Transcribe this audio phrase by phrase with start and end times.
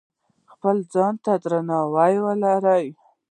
[0.51, 2.85] خپل ځان ته درناوی ولرئ.